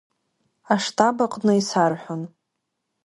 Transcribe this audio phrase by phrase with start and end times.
[0.73, 2.21] Аштаб аҟны исарҳәон.